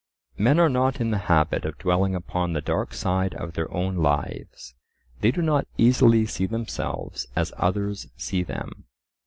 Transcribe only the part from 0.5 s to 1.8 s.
are not in the habit of